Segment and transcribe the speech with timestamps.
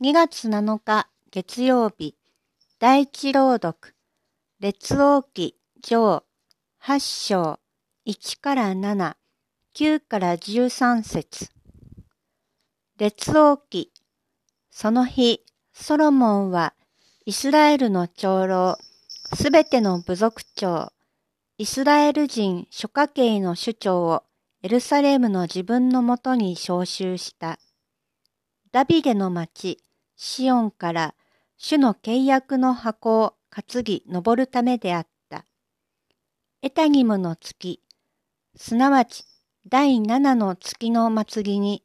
[0.00, 2.14] 2月7日月曜日
[2.78, 3.96] 第一朗読
[4.60, 6.22] 列王記上
[6.80, 7.58] 8章
[8.06, 9.16] 1から7、
[9.74, 11.50] 9から13節
[12.96, 13.90] 列王記
[14.70, 15.40] その日、
[15.72, 16.74] ソロモンは
[17.26, 18.76] イスラエルの長老、
[19.34, 20.92] すべての部族長、
[21.56, 24.22] イスラエル人諸家系の首長を
[24.62, 27.58] エルサレムの自分のもとに召集した。
[28.70, 29.82] ダビデの町、
[30.20, 31.14] シオンから
[31.56, 35.44] 主の契約の箱を担ぎ登るためであった。
[36.60, 37.80] エタニムの月、
[38.56, 39.24] すなわち
[39.68, 41.84] 第七の月の祭りに、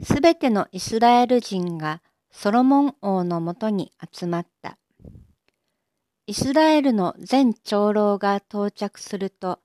[0.00, 4.78] すべてのイスラエル人がソロモン王のもとに集まった。
[6.28, 9.58] イスラエルの全長老が到着すると、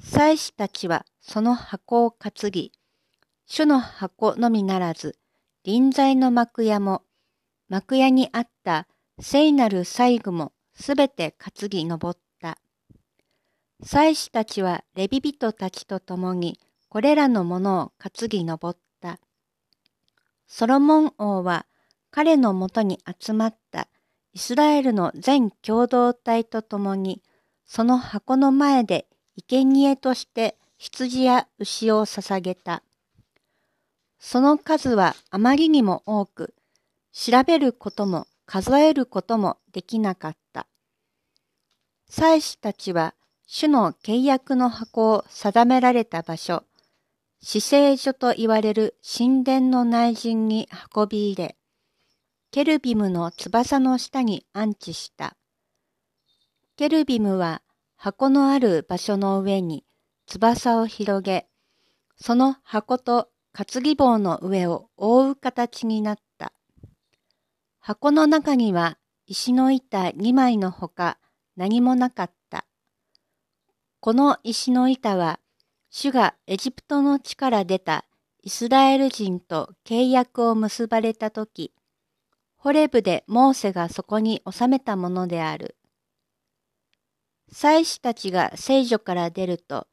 [0.00, 2.72] 祭司たちはその箱を担ぎ、
[3.46, 5.16] 主の箱のみならず、
[5.62, 7.02] 臨在の幕屋も
[7.68, 8.86] 幕屋にあった
[9.20, 12.58] 聖なる細具もすべて担ぎ登った。
[13.82, 19.18] 祭司たちはレビ人たちと共にこれらのものを担ぎ登った。
[20.46, 21.66] ソロモン王は
[22.10, 23.88] 彼のもとに集まった
[24.32, 27.22] イスラエルの全共同体と共に
[27.64, 29.06] その箱の前で
[29.48, 32.82] 生贄として羊や牛を捧げた。
[34.18, 36.54] その数はあまりにも多く、
[37.18, 40.66] 調べることも数えることもできなかった。
[42.10, 43.14] 祭司たちは
[43.46, 46.64] 主の契約の箱を定められた場所、
[47.40, 51.56] 死聖所と言われる神殿の内陣に運び入れ、
[52.50, 55.38] ケルビムの翼の下に安置した。
[56.76, 57.62] ケルビムは
[57.96, 59.86] 箱のある場所の上に
[60.26, 61.46] 翼を広げ、
[62.18, 66.52] その箱と担ぎ棒の上を覆う形になった。
[67.86, 68.98] 箱の中には
[69.28, 71.20] 石の板2枚のほか
[71.56, 72.66] 何もなかった。
[74.00, 75.38] この石の板は、
[75.88, 78.04] 主がエジプトの地から出た
[78.42, 81.72] イスラエル人と契約を結ばれたとき、
[82.56, 85.76] ホレブでモーセがそこに収めたものである。
[87.52, 89.86] 祭司たちが聖女から出ると、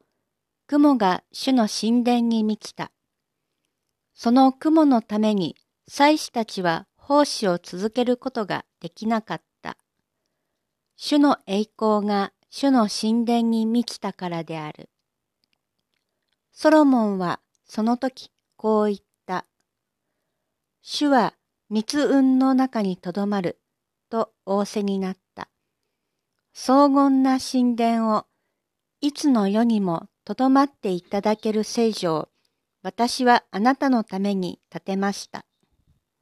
[0.66, 2.90] 雲が主の神殿に満ちた。
[4.14, 5.54] その雲のために
[5.86, 9.76] 祭司たちは奉仕を続けることができなかった。
[10.96, 14.88] 主の栄光が主の神殿に満ちたからである。
[16.50, 19.44] ソロモンはその時こう言った。
[20.80, 21.34] 主は
[21.68, 23.60] 密雲の中にとどまる
[24.08, 25.50] と仰せになった。
[26.54, 28.24] 荘厳な神殿を
[29.02, 32.28] いつの世にもとどまっていただける聖女を
[32.82, 35.44] 私はあなたのために建てました。